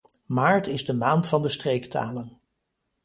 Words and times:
Maart 0.25 0.67
is 0.67 0.85
de 0.85 0.93
maand 0.93 1.27
van 1.27 1.41
de 1.41 1.49
streektalen. 1.49 2.39